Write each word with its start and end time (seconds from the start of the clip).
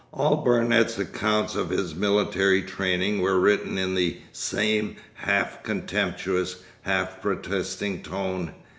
All 0.11 0.37
Barnet's 0.43 0.97
accounts 0.97 1.53
of 1.53 1.69
his 1.69 1.93
military 1.93 2.63
training 2.63 3.21
were 3.21 3.39
written 3.39 3.77
in 3.77 3.93
the 3.93 4.17
same 4.31 4.95
half 5.13 5.61
contemptuous, 5.61 6.63
half 6.81 7.21
protesting 7.21 8.01
tone. 8.01 8.51